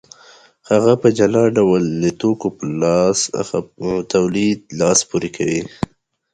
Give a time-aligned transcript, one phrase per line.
[0.71, 2.65] هغه په جلا ډول د توکو په
[4.13, 5.61] تولید لاس پورې کوي